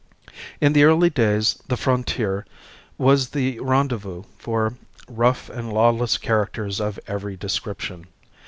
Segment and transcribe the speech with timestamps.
[0.59, 2.43] In the early days the frontier
[2.97, 4.73] was the rendezvous for
[5.07, 8.07] rough and lawless characters of every description.